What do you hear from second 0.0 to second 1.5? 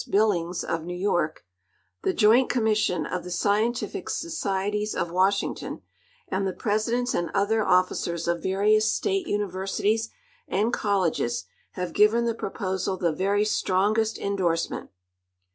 Billings, of New A'ork;